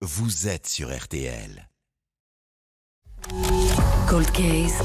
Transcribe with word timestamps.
vous 0.00 0.46
êtes 0.46 0.68
sur 0.68 0.96
RTL. 0.96 1.68
Cold 4.08 4.30
Case. 4.30 4.80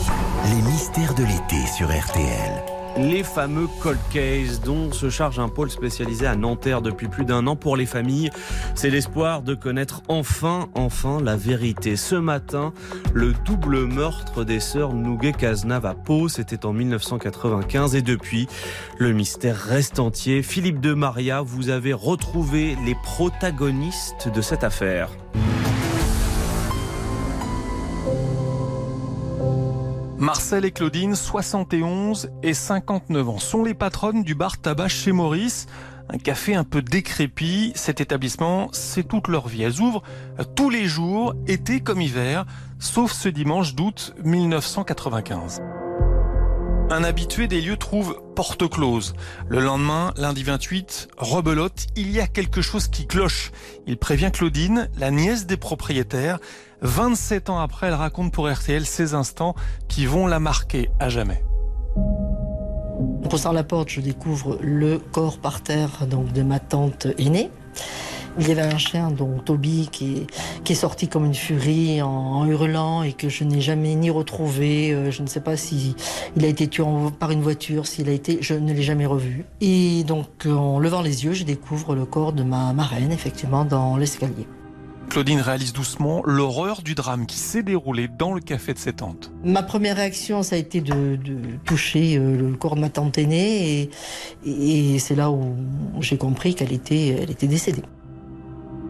Les 0.50 0.62
mystères 0.63 1.13
de 1.13 1.24
l'été 1.24 1.67
sur 1.67 1.88
RTL. 1.88 2.72
Les 2.97 3.23
fameux 3.23 3.67
cold 3.81 3.97
cases 4.11 4.61
dont 4.61 4.91
se 4.91 5.09
charge 5.09 5.39
un 5.39 5.49
pôle 5.49 5.71
spécialisé 5.71 6.27
à 6.27 6.35
Nanterre 6.35 6.81
depuis 6.83 7.07
plus 7.07 7.25
d'un 7.25 7.47
an 7.47 7.55
pour 7.55 7.75
les 7.75 7.87
familles. 7.87 8.29
C'est 8.75 8.91
l'espoir 8.91 9.41
de 9.41 9.55
connaître 9.55 10.03
enfin, 10.07 10.69
enfin 10.76 11.19
la 11.19 11.35
vérité. 11.35 11.95
Ce 11.95 12.13
matin, 12.13 12.71
le 13.13 13.33
double 13.45 13.87
meurtre 13.87 14.44
des 14.44 14.59
sœurs 14.59 14.94
Nouguet-Cazenave 14.94 15.87
à 15.87 15.95
Pau, 15.95 16.30
c'était 16.30 16.67
en 16.67 16.73
1995 16.73 17.95
et 17.95 18.03
depuis, 18.03 18.48
le 18.99 19.12
mystère 19.12 19.57
reste 19.57 19.98
entier. 19.98 20.44
Philippe 20.44 20.80
de 20.80 20.94
Maria, 20.94 21.41
vous 21.41 21.70
avez 21.70 21.94
retrouvé 21.94 22.77
les 22.85 22.95
protagonistes 23.03 24.30
de 24.34 24.41
cette 24.41 24.63
affaire. 24.63 25.09
Marcel 30.34 30.66
et 30.66 30.72
Claudine, 30.72 31.14
71 31.14 32.32
et 32.41 32.55
59 32.55 33.30
ans, 33.30 33.38
sont 33.38 33.64
les 33.64 33.76
patronnes 33.76 34.24
du 34.24 34.34
bar 34.34 34.60
tabac 34.60 34.88
chez 34.88 35.12
Maurice. 35.12 35.68
Un 36.10 36.18
café 36.18 36.55
un 36.55 36.64
peu 36.64 36.82
décrépit. 36.82 37.72
Cet 37.76 38.02
établissement, 38.02 38.70
c'est 38.72 39.08
toute 39.08 39.27
leur 39.27 39.48
vie. 39.48 39.62
Elles 39.62 39.80
ouvrent 39.80 40.02
tous 40.55 40.72
les 40.72 40.86
jours, 40.86 41.36
été 41.46 41.82
comme 41.82 42.02
hiver, 42.02 42.48
sauf 42.80 43.12
ce 43.12 43.30
dimanche 43.30 43.76
d'août 43.76 44.16
1995. 44.24 45.62
Un 46.94 47.04
habitué 47.04 47.48
des 47.48 47.60
lieux 47.60 47.78
trouve 47.78 48.22
porte 48.36 48.70
close. 48.70 49.16
Le 49.50 49.60
lendemain, 49.60 50.14
lundi 50.16 50.44
28, 50.44 51.08
rebelote, 51.18 51.88
il 51.96 52.12
y 52.12 52.20
a 52.20 52.28
quelque 52.28 52.62
chose 52.62 52.88
qui 52.88 53.08
cloche. 53.08 53.52
Il 53.88 53.98
prévient 53.98 54.30
Claudine, 54.32 54.92
la 55.00 55.10
nièce 55.10 55.48
des 55.48 55.58
propriétaires. 55.58 56.38
27 56.82 57.50
ans 57.50 57.58
après, 57.58 57.88
elle 57.88 57.96
raconte 57.96 58.32
pour 58.32 58.48
RTL 58.48 58.85
ces 58.85 59.16
instants 59.16 59.55
qui 59.88 60.05
vont 60.05 60.27
la 60.27 60.40
marquer 60.40 60.91
à 61.00 61.10
jamais. 61.10 61.44
En 61.96 63.28
poussant 63.28 63.54
la 63.54 63.63
porte, 63.63 63.90
je 63.90 64.00
découvre 64.00 64.59
le 64.61 65.00
corps 65.00 65.39
par 65.39 65.63
terre 65.63 66.05
donc 66.05 66.31
de 66.31 66.44
ma 66.44 66.59
tante 66.59 67.07
aînée. 67.17 67.50
Il 68.39 68.47
y 68.47 68.51
avait 68.51 68.61
un 68.61 68.77
chien, 68.79 69.11
donc 69.11 69.45
Toby, 69.45 69.89
qui 69.91 70.13
est, 70.17 70.27
qui 70.63 70.73
est 70.73 70.75
sorti 70.75 71.07
comme 71.07 71.25
une 71.25 71.35
furie 71.35 72.01
en, 72.01 72.09
en 72.09 72.45
hurlant 72.47 73.03
et 73.03 73.13
que 73.13 73.29
je 73.29 73.43
n'ai 73.43 73.61
jamais 73.61 73.93
ni 73.93 74.09
retrouvé. 74.09 74.91
Euh, 74.91 75.11
je 75.11 75.21
ne 75.21 75.27
sais 75.27 75.39
pas 75.41 75.55
si 75.55 75.95
il 76.35 76.43
a 76.43 76.47
été 76.47 76.67
tué 76.67 76.81
en- 76.81 77.11
par 77.11 77.29
une 77.29 77.41
voiture, 77.43 77.85
s'il 77.85 78.09
a 78.09 78.11
été, 78.11 78.39
je 78.41 78.55
ne 78.55 78.73
l'ai 78.73 78.81
jamais 78.81 79.05
revu. 79.05 79.45
Et 79.61 80.03
donc, 80.03 80.47
en 80.47 80.79
levant 80.79 81.03
les 81.03 81.25
yeux, 81.25 81.33
je 81.33 81.43
découvre 81.43 81.93
le 81.93 82.05
corps 82.05 82.33
de 82.33 82.41
ma 82.41 82.73
marraine, 82.73 83.11
effectivement, 83.11 83.65
dans 83.65 83.97
l'escalier. 83.97 84.47
Claudine 85.09 85.41
réalise 85.41 85.73
doucement 85.73 86.23
l'horreur 86.25 86.81
du 86.81 86.95
drame 86.95 87.27
qui 87.27 87.37
s'est 87.37 87.61
déroulé 87.61 88.07
dans 88.07 88.33
le 88.33 88.39
café 88.41 88.73
de 88.73 88.79
ses 88.79 88.93
tantes. 88.93 89.31
Ma 89.43 89.61
première 89.61 89.97
réaction, 89.97 90.41
ça 90.41 90.55
a 90.55 90.57
été 90.57 90.81
de, 90.81 91.17
de 91.17 91.37
toucher 91.65 92.17
euh, 92.17 92.35
le 92.49 92.55
corps 92.55 92.75
de 92.75 92.81
ma 92.81 92.89
tante 92.89 93.19
aînée 93.19 93.91
et, 94.43 94.93
et 94.95 94.97
c'est 94.97 95.13
là 95.13 95.29
où 95.29 95.53
j'ai 95.99 96.17
compris 96.17 96.55
qu'elle 96.55 96.73
était, 96.73 97.09
elle 97.21 97.29
était 97.29 97.45
décédée. 97.47 97.83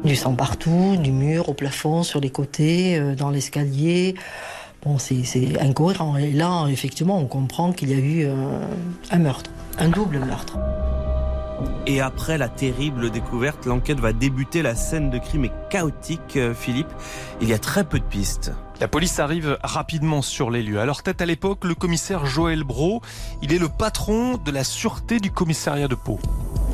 Du 0.04 0.18
sang 0.18 0.36
partout, 0.36 0.98
du 0.98 1.14
mur, 1.14 1.48
au 1.48 1.54
plafond, 1.54 2.04
sur 2.04 2.20
les 2.20 2.30
côtés, 2.30 3.00
euh, 3.00 3.16
dans 3.16 3.30
l'escalier. 3.30 4.16
Bon, 4.84 4.98
c'est 4.98 5.24
c'est 5.24 5.58
incohérent. 5.62 6.18
Et 6.18 6.32
là, 6.32 6.68
effectivement, 6.68 7.18
on 7.18 7.26
comprend 7.26 7.72
qu'il 7.72 7.90
y 7.90 7.94
a 7.94 7.98
eu 7.98 8.26
euh, 8.26 8.60
un 9.12 9.20
meurtre, 9.20 9.52
un 9.80 9.88
double 9.88 10.20
meurtre. 10.20 10.58
Et 11.88 12.02
après 12.02 12.38
la 12.38 12.50
terrible 12.50 13.12
découverte, 13.12 13.66
l'enquête 13.66 14.00
va 14.02 14.12
débuter. 14.12 14.62
La 14.62 14.76
scène 14.76 15.10
de 15.10 15.20
crime 15.20 15.46
est 15.46 15.54
chaotique, 15.70 16.36
euh, 16.36 16.54
Philippe. 16.54 16.92
Il 17.40 17.48
y 17.48 17.54
a 17.54 17.60
très 17.60 17.86
peu 17.86 17.98
de 17.98 18.04
pistes. 18.04 18.52
La 18.82 18.90
police 18.90 19.20
arrive 19.20 19.58
rapidement 19.64 20.22
sur 20.22 20.52
les 20.52 20.64
lieux. 20.64 20.82
À 20.82 20.86
leur 20.86 21.02
tête 21.04 21.22
à 21.22 21.26
l'époque, 21.26 21.64
le 21.64 21.76
commissaire 21.76 22.26
Joël 22.26 22.66
Bro. 22.66 23.02
Il 23.42 23.54
est 23.54 23.60
le 23.60 23.70
patron 23.70 24.36
de 24.36 24.52
la 24.52 24.66
sûreté 24.66 25.20
du 25.20 25.32
commissariat 25.32 25.88
de 25.88 25.96
Pau. 25.96 26.20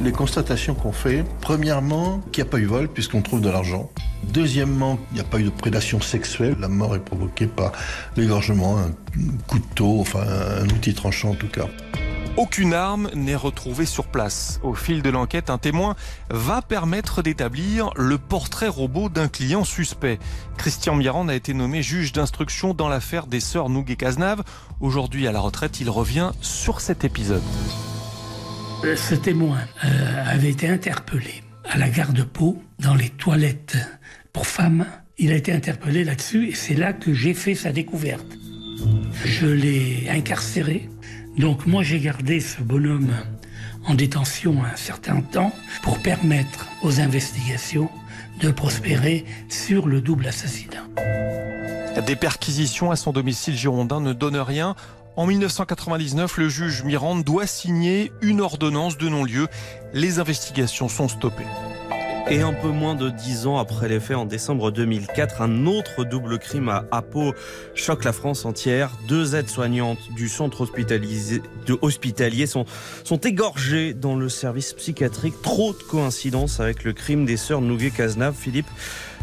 Les 0.01 0.13
constatations 0.13 0.75
qu'on 0.75 0.93
fait, 0.93 1.25
premièrement, 1.41 2.21
qu'il 2.31 2.41
n'y 2.41 2.49
a 2.49 2.51
pas 2.51 2.59
eu 2.59 2.65
vol 2.65 2.87
puisqu'on 2.87 3.21
trouve 3.21 3.41
de 3.41 3.49
l'argent. 3.49 3.89
Deuxièmement, 4.23 4.97
il 5.11 5.15
n'y 5.15 5.19
a 5.19 5.25
pas 5.25 5.39
eu 5.39 5.43
de 5.43 5.49
prédation 5.49 5.99
sexuelle. 5.99 6.55
La 6.59 6.69
mort 6.69 6.95
est 6.95 7.03
provoquée 7.03 7.47
par 7.47 7.73
l'égorgement, 8.15 8.77
un 8.77 8.91
couteau, 9.47 9.99
enfin 9.99 10.21
un 10.61 10.69
outil 10.69 10.93
tranchant 10.93 11.31
en 11.31 11.35
tout 11.35 11.49
cas. 11.49 11.67
Aucune 12.37 12.73
arme 12.73 13.09
n'est 13.13 13.35
retrouvée 13.35 13.85
sur 13.85 14.07
place. 14.07 14.61
Au 14.63 14.73
fil 14.73 15.01
de 15.01 15.09
l'enquête, 15.09 15.49
un 15.49 15.57
témoin 15.57 15.97
va 16.29 16.61
permettre 16.61 17.21
d'établir 17.21 17.89
le 17.97 18.17
portrait 18.17 18.69
robot 18.69 19.09
d'un 19.09 19.27
client 19.27 19.65
suspect. 19.65 20.19
Christian 20.57 20.95
Mirand 20.95 21.27
a 21.27 21.35
été 21.35 21.53
nommé 21.53 21.83
juge 21.83 22.13
d'instruction 22.13 22.73
dans 22.73 22.87
l'affaire 22.87 23.27
des 23.27 23.41
sœurs 23.41 23.67
Nouguet-Cazenave. 23.67 24.43
Aujourd'hui 24.79 25.27
à 25.27 25.33
la 25.33 25.41
retraite, 25.41 25.81
il 25.81 25.89
revient 25.89 26.31
sur 26.39 26.79
cet 26.79 27.03
épisode. 27.03 27.43
Euh, 28.83 28.95
Ce 28.95 29.15
témoin 29.15 29.59
euh, 29.83 30.23
avait 30.25 30.49
été 30.49 30.67
interpellé 30.67 31.43
à 31.65 31.77
la 31.77 31.89
gare 31.89 32.13
de 32.13 32.23
Pau, 32.23 32.61
dans 32.79 32.95
les 32.95 33.09
toilettes 33.09 33.77
pour 34.33 34.47
femmes. 34.47 34.85
Il 35.17 35.31
a 35.31 35.35
été 35.35 35.51
interpellé 35.51 36.03
là-dessus 36.03 36.47
et 36.47 36.55
c'est 36.55 36.75
là 36.75 36.93
que 36.93 37.13
j'ai 37.13 37.33
fait 37.33 37.55
sa 37.55 37.71
découverte. 37.71 38.25
Je 39.25 39.47
l'ai 39.47 40.07
incarcéré. 40.09 40.89
Donc 41.37 41.65
moi 41.67 41.83
j'ai 41.83 41.99
gardé 41.99 42.39
ce 42.39 42.61
bonhomme 42.61 43.11
en 43.85 43.93
détention 43.95 44.63
un 44.63 44.75
certain 44.75 45.21
temps 45.21 45.53
pour 45.83 45.99
permettre 45.99 46.67
aux 46.81 46.99
investigations 47.01 47.89
de 48.41 48.49
prospérer 48.51 49.25
sur 49.49 49.87
le 49.87 50.01
double 50.01 50.27
assassinat. 50.27 50.85
Des 52.05 52.15
perquisitions 52.15 52.91
à 52.91 52.95
son 52.95 53.11
domicile 53.11 53.55
girondin 53.55 53.99
ne 53.99 54.13
donnent 54.13 54.37
rien. 54.37 54.75
En 55.19 55.25
1999, 55.25 56.37
le 56.37 56.47
juge 56.47 56.83
Mirande 56.83 57.25
doit 57.25 57.45
signer 57.45 58.13
une 58.21 58.39
ordonnance 58.39 58.97
de 58.97 59.09
non-lieu. 59.09 59.49
Les 59.91 60.17
investigations 60.17 60.87
sont 60.87 61.09
stoppées. 61.09 61.43
Et 62.29 62.39
un 62.39 62.53
peu 62.53 62.69
moins 62.69 62.95
de 62.95 63.09
dix 63.09 63.45
ans 63.45 63.57
après 63.57 63.89
les 63.89 63.99
faits, 63.99 64.15
en 64.15 64.23
décembre 64.23 64.71
2004, 64.71 65.41
un 65.41 65.65
autre 65.65 66.05
double 66.05 66.39
crime 66.39 66.69
à, 66.69 67.01
Pau 67.01 67.33
choque 67.75 68.05
la 68.05 68.13
France 68.13 68.45
entière. 68.45 68.91
Deux 69.09 69.35
aides-soignantes 69.35 69.99
du 70.15 70.29
centre 70.29 70.61
hospitalisé, 70.61 71.41
de 71.65 71.77
hospitalier 71.81 72.47
sont, 72.47 72.63
sont 73.03 73.19
égorgées 73.19 73.93
dans 73.93 74.15
le 74.15 74.29
service 74.29 74.71
psychiatrique. 74.71 75.41
Trop 75.41 75.73
de 75.73 75.83
coïncidences 75.83 76.61
avec 76.61 76.85
le 76.85 76.93
crime 76.93 77.25
des 77.25 77.35
sœurs 77.35 77.59
Nouguet-Cazenave. 77.59 78.35
Philippe, 78.39 78.69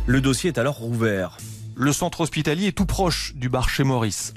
le 0.04 0.20
dossier 0.20 0.48
est 0.48 0.58
alors 0.58 0.76
rouvert. 0.76 1.38
Le 1.74 1.94
centre 1.94 2.20
hospitalier 2.20 2.66
est 2.66 2.76
tout 2.76 2.84
proche 2.84 3.32
du 3.34 3.48
bar 3.48 3.70
chez 3.70 3.82
Maurice. 3.82 4.34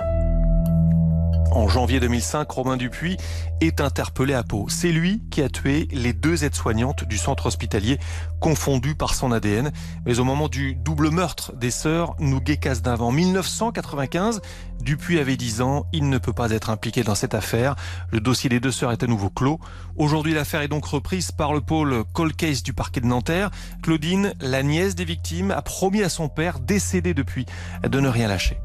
En 1.51 1.67
janvier 1.67 1.99
2005, 1.99 2.49
Romain 2.51 2.77
Dupuis 2.77 3.17
est 3.59 3.81
interpellé 3.81 4.35
à 4.35 4.43
Pau. 4.43 4.67
C'est 4.69 4.91
lui 4.91 5.23
qui 5.31 5.41
a 5.41 5.49
tué 5.49 5.87
les 5.91 6.13
deux 6.13 6.43
aides-soignantes 6.43 7.05
du 7.05 7.17
centre 7.17 7.47
hospitalier, 7.47 7.97
confondues 8.39 8.93
par 8.93 9.15
son 9.15 9.31
ADN. 9.31 9.71
Mais 10.05 10.19
au 10.19 10.23
moment 10.23 10.47
du 10.47 10.75
double 10.75 11.09
meurtre 11.09 11.53
des 11.55 11.71
sœurs 11.71 12.15
Nouguet-Cazenave 12.19 13.01
en 13.01 13.11
1995, 13.11 14.41
Dupuis 14.81 15.19
avait 15.19 15.37
10 15.37 15.61
ans. 15.61 15.87
Il 15.91 16.09
ne 16.09 16.19
peut 16.19 16.33
pas 16.33 16.51
être 16.51 16.69
impliqué 16.69 17.03
dans 17.03 17.15
cette 17.15 17.33
affaire. 17.33 17.75
Le 18.11 18.19
dossier 18.19 18.49
des 18.49 18.59
deux 18.59 18.71
sœurs 18.71 18.91
est 18.91 19.03
à 19.03 19.07
nouveau 19.07 19.31
clos. 19.31 19.59
Aujourd'hui, 19.97 20.35
l'affaire 20.35 20.61
est 20.61 20.67
donc 20.67 20.85
reprise 20.85 21.31
par 21.31 21.53
le 21.53 21.61
pôle 21.61 22.03
Cold 22.13 22.35
Case 22.35 22.61
du 22.61 22.73
parquet 22.73 23.01
de 23.01 23.07
Nanterre. 23.07 23.49
Claudine, 23.81 24.33
la 24.39 24.61
nièce 24.61 24.93
des 24.93 25.05
victimes, 25.05 25.49
a 25.49 25.63
promis 25.63 26.03
à 26.03 26.09
son 26.09 26.29
père, 26.29 26.59
décédé 26.59 27.15
depuis, 27.15 27.47
de 27.83 27.99
ne 27.99 28.07
rien 28.07 28.27
lâcher. 28.27 28.59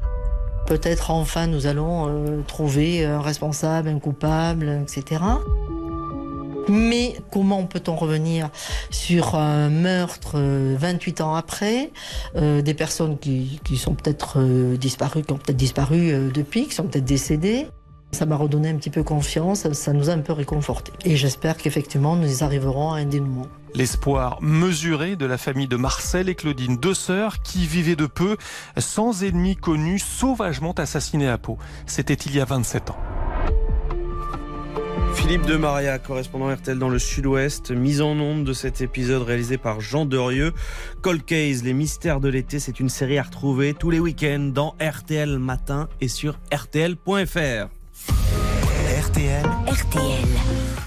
Peut-être 0.65 1.11
enfin 1.11 1.47
nous 1.47 1.67
allons 1.67 2.07
euh, 2.07 2.41
trouver 2.47 3.05
un 3.05 3.21
responsable, 3.21 3.89
un 3.89 3.99
coupable, 3.99 4.81
etc. 4.83 5.21
Mais 6.67 7.15
comment 7.31 7.63
peut-on 7.65 7.95
revenir 7.95 8.49
sur 8.89 9.35
un 9.35 9.69
meurtre 9.69 10.33
euh, 10.35 10.75
28 10.79 11.21
ans 11.21 11.35
après, 11.35 11.91
euh, 12.35 12.61
des 12.61 12.73
personnes 12.73 13.17
qui, 13.19 13.59
sont 13.77 13.93
peut-être 13.93 14.39
euh, 14.39 14.77
disparues, 14.77 15.23
qui 15.23 15.33
ont 15.33 15.37
peut-être 15.37 15.57
disparu 15.57 16.11
euh, 16.11 16.31
depuis, 16.31 16.67
qui 16.67 16.73
sont 16.73 16.83
peut-être 16.83 17.05
décédées? 17.05 17.67
Ça 18.11 18.25
m'a 18.25 18.35
redonné 18.35 18.69
un 18.69 18.75
petit 18.75 18.89
peu 18.89 19.03
confiance, 19.03 19.71
ça 19.73 19.93
nous 19.93 20.09
a 20.09 20.13
un 20.13 20.19
peu 20.19 20.33
réconforté. 20.33 20.91
Et 21.03 21.15
j'espère 21.15 21.57
qu'effectivement 21.57 22.15
nous 22.15 22.41
y 22.41 22.43
arriverons 22.43 22.93
à 22.93 22.97
un 22.97 23.05
dénouement. 23.05 23.47
L'espoir 23.73 24.37
mesuré 24.41 25.17
de 25.17 25.25
la 25.25 25.37
famille 25.37 25.67
de 25.67 25.75
Marcel 25.75 26.29
et 26.29 26.35
Claudine, 26.35 26.77
deux 26.77 26.93
sœurs 26.93 27.41
qui 27.41 27.67
vivaient 27.67 27.97
de 27.97 28.05
peu, 28.05 28.37
sans 28.77 29.23
ennemis 29.23 29.57
connus, 29.57 29.99
sauvagement 29.99 30.71
assassinées 30.73 31.27
à 31.27 31.37
Pau. 31.37 31.57
C'était 31.85 32.13
il 32.13 32.35
y 32.35 32.39
a 32.39 32.45
27 32.45 32.91
ans. 32.91 32.97
Philippe 35.15 35.45
de 35.47 35.55
Maria, 35.55 35.97
correspondant 35.97 36.53
RTL 36.53 36.77
dans 36.77 36.89
le 36.89 36.99
sud-ouest, 36.99 37.71
mise 37.71 38.01
en 38.01 38.19
onde 38.19 38.43
de 38.43 38.53
cet 38.53 38.81
épisode 38.81 39.23
réalisé 39.23 39.57
par 39.57 39.81
Jean 39.81 40.05
Derieux. 40.05 40.53
Cold 41.01 41.25
Case, 41.25 41.63
les 41.63 41.73
mystères 41.73 42.19
de 42.19 42.29
l'été, 42.29 42.59
c'est 42.59 42.79
une 42.79 42.89
série 42.89 43.17
à 43.17 43.23
retrouver 43.23 43.73
tous 43.73 43.89
les 43.89 43.99
week-ends 43.99 44.51
dans 44.53 44.75
RTL 44.79 45.39
Matin 45.39 45.89
et 45.99 46.09
sur 46.09 46.37
RTL.fr. 46.53 47.74
RTL, 49.05 49.45
RTL. 49.67 50.84